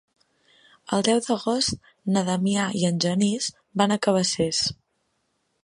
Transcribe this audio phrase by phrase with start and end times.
[0.95, 1.77] El deu d'agost
[2.15, 3.51] na Damià i en Genís
[3.83, 4.67] van a Cabacés.